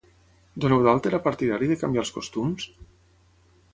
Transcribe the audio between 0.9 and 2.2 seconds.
era partidari de canviar els